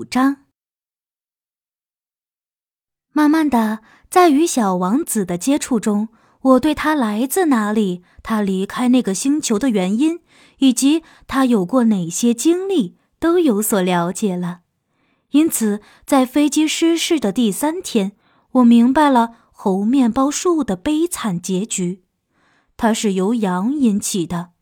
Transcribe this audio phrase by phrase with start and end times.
[0.00, 0.46] 五章。
[3.12, 6.08] 慢慢的，在与小王子的接触中，
[6.40, 10.20] 我对他来自哪里、他离开那个星球的原因，
[10.56, 14.60] 以及他有过哪些经历，都有所了解了。
[15.32, 18.12] 因此，在飞机失事的第三天，
[18.52, 22.04] 我明白了猴面包树的悲惨结局，
[22.78, 24.52] 它是由羊引起的。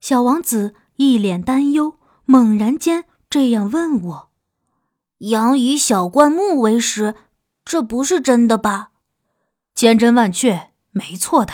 [0.00, 4.30] 小王子一脸担忧，猛然间这样问我
[5.18, 7.14] ：“羊以小灌木为食，
[7.64, 8.90] 这不是真的吧
[9.74, 11.52] ？”“千真万确，没错的。”“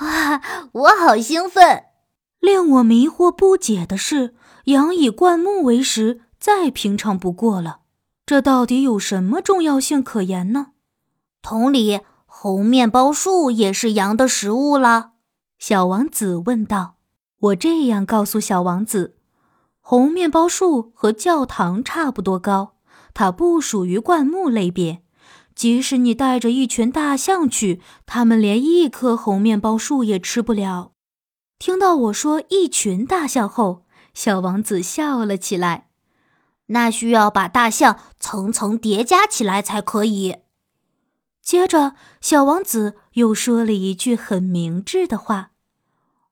[0.00, 0.42] 哇，
[0.72, 1.84] 我好兴奋！”
[2.40, 4.34] 令我迷惑不解的是，
[4.64, 6.22] 羊以灌木为食。
[6.38, 7.80] 再平常不过了，
[8.24, 10.72] 这到底有什么重要性可言呢？
[11.42, 15.12] 同理，猴面包树也是羊的食物了。
[15.58, 16.96] 小王子问道。
[17.38, 19.15] 我这样告诉小王子：
[19.88, 22.74] 红面包树和教堂差不多高，
[23.14, 25.04] 它不属于灌木类别。
[25.54, 30.90] 即使你带着一群大象去，它们连一棵红面包树也吃不了。
[31.60, 35.86] 听到我说一群大象后，小王子笑了起来。
[36.66, 40.38] 那需要把大象层层叠加起来才可以。
[41.40, 45.52] 接着，小王子又说了一句很明智的话：“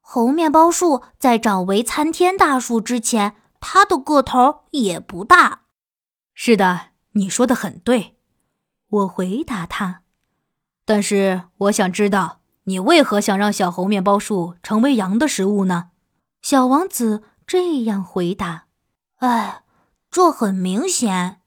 [0.02, 5.62] 红面包树在长为参天大树之前，它的个头也不大。
[6.34, 8.18] ”“是的，你说的很对。”
[8.88, 10.02] 我回答他。
[10.84, 15.92] “但是我想知道，你为何想让小猴面包树成为羊的食物呢？”
[16.42, 18.66] 小王子这样回答
[19.20, 19.62] ：“哎。”
[20.14, 21.40] 这很明显，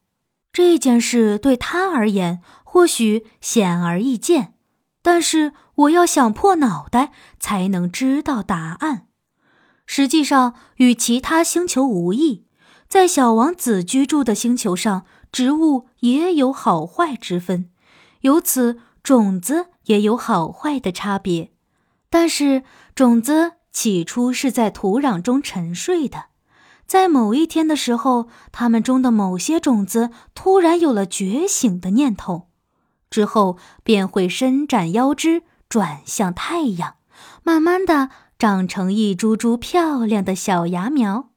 [0.51, 4.55] 这件事对他而言或许显而易见，
[5.01, 9.06] 但是我要想破脑袋才能知道答案。
[9.87, 12.45] 实际上与其他星球无异，
[12.87, 17.71] 在小王子居住的星球上，植物也有好坏之分，
[18.21, 21.51] 由此种子也有好坏的差别。
[22.09, 26.25] 但是种子起初是在土壤中沉睡的。
[26.85, 32.47] 在某一天的时候，它们中的某些种子突然有了觉醒的念头，
[33.09, 36.95] 之后便会伸展腰肢，转向太阳，
[37.43, 41.29] 慢慢的长成一株株漂亮的小芽苗。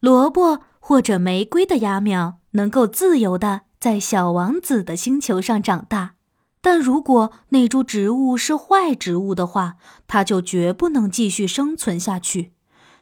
[0.00, 6.14] 萝卜或者玫瑰的芽苗能够自由的在小王子的星球上长大，
[6.60, 9.76] 但如果那株植物是坏植物的话，
[10.06, 12.52] 它就绝不能继续生存下去。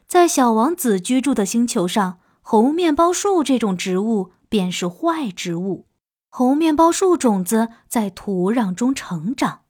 [0.06, 5.86] 在小王子居住的星球上，猴面包树这种植物便是坏植物。
[6.28, 9.60] 猴面包树种子在土壤中成长，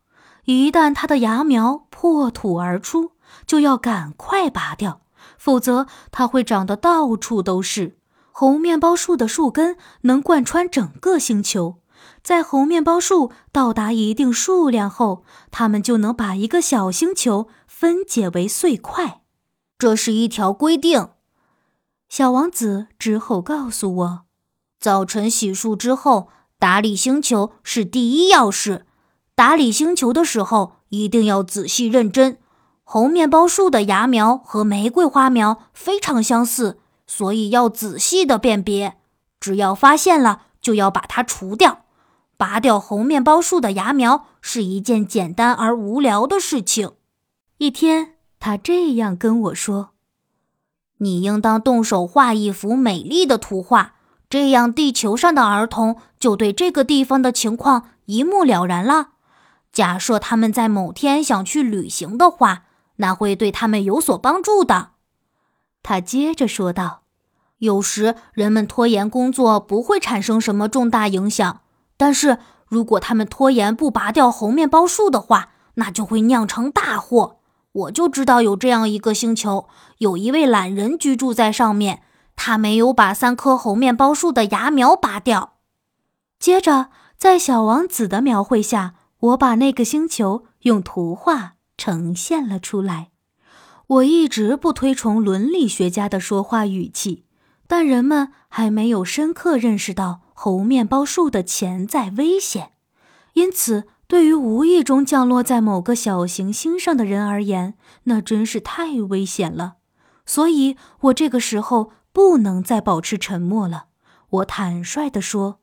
[0.47, 3.13] 一旦它的芽苗破土而出，
[3.47, 5.03] 就要赶快拔掉，
[5.37, 7.99] 否则它会长得到处都是。
[8.31, 11.79] 红面包树的树根能贯穿整个星球，
[12.23, 19.23] 在红面包树到达一定数量后，它们就能把一个小星球分解为碎块。
[19.79, 21.09] 这是一条规定，
[22.09, 24.21] 小王子之后告诉我，
[24.79, 28.86] 早晨洗漱之后打理星球是第一要事。
[29.37, 32.39] 打理星球的时候一定要仔细认真。
[32.83, 38.97] 猴面包树的芽苗和玫瑰花苗非常相似，所以要仔细的辨别。
[39.39, 41.85] 只要发现了，就要把它除掉。
[42.37, 46.91] 拔掉猴面包树的芽苗是一件简单而无聊的事情。
[47.59, 48.15] 一天。
[48.39, 49.91] 他这样跟我说
[50.99, 53.95] ：“你应当动手画一幅美丽的图画，
[54.29, 59.09] 这样地球上的儿童就对这个地方的情况一目了然了。
[59.77, 62.63] 假设他们在某天想去旅行的话，
[62.97, 64.93] 那会对他们有所帮助的。”
[65.85, 67.03] 他接着说道
[67.61, 71.61] ：“有时人们拖延工作不会产生什么重大影响，
[71.99, 77.37] 但是如果他们拖延不拔掉猴面包树的话，那就会酿成大祸。”
[77.73, 82.03] 我就知道有这样一个星球，有一位懒人居住在上面。
[82.35, 85.57] 他没有把三棵猴面包树的芽苗拔掉。
[86.39, 86.87] 接着，
[87.19, 88.95] 在小王子的描绘下，
[89.27, 93.11] 我把那个星球用图画呈现了出来。
[93.87, 97.25] 我一直不推崇伦理学家的说话语气，
[97.67, 102.73] 但人们还没有深刻认识到猴面包树的潜在危险，
[103.35, 103.85] 因此。
[104.09, 107.75] 对于无意中降落在某个小行星上的人而言，
[108.05, 109.79] 那真是太危险了。
[110.25, 113.87] 所以，我这个时候不能再保持沉默了。
[114.29, 115.59] 我坦率地说：“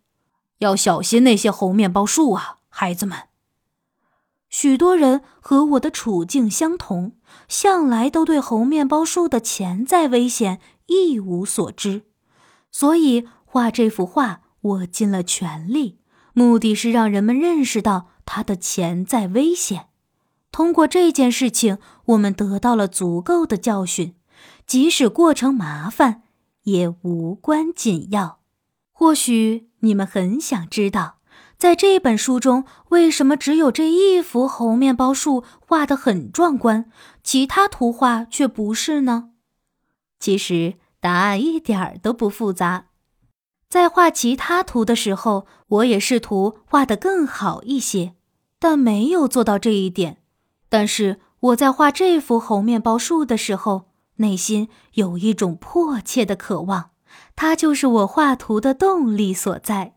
[0.60, 3.18] 要小心那些猴面包树啊，孩子们。”
[4.54, 7.14] 许多人和我的处境相同，
[7.48, 12.04] 向来都对猴面包树的潜在危险一无所知，
[12.70, 15.98] 所以画这幅画，我尽了全力，
[16.34, 19.88] 目的是让人们认识到它的潜在危险。
[20.52, 24.14] 通过这件事情，我们得到了足够的教训，
[24.68, 26.22] 即使过程麻烦，
[26.66, 28.38] 也无关紧要。
[28.92, 31.16] 或许你们很想知道，
[31.64, 36.92] 在这本书中，为什么只有这一幅猴面包树画得很壮观，
[37.24, 39.30] 其他图画却不是呢？
[40.20, 42.88] 其实答案一点儿都不复杂。
[43.70, 48.16] 在画其他图的时候，我也试图画得更好一些，
[48.60, 50.18] 但没有做到这一点。
[50.68, 53.86] 但是我在画这幅猴面包树的时候，
[54.18, 56.90] 内心有一种迫切的渴望，
[57.38, 59.96] 它就是我画图的动力所在。